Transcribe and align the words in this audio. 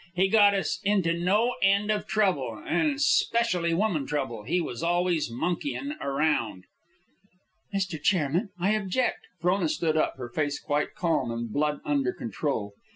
He 0.15 0.29
got 0.29 0.55
us 0.55 0.79
into 0.83 1.13
no 1.13 1.53
end 1.61 1.91
of 1.91 2.07
trouble, 2.07 2.59
and 2.65 2.99
'specially 2.99 3.71
woman 3.75 4.07
trouble. 4.07 4.41
He 4.45 4.59
was 4.59 4.81
always 4.81 5.29
monkeying 5.29 5.91
around" 6.01 6.63
"Mr. 7.75 8.01
Chairman, 8.01 8.49
I 8.59 8.71
object." 8.71 9.27
Frona 9.41 9.69
stood 9.69 9.97
up, 9.97 10.17
her 10.17 10.29
face 10.29 10.59
quite 10.59 10.95
calm 10.95 11.29
and 11.29 11.53
blood 11.53 11.81
under 11.85 12.13
control. 12.13 12.73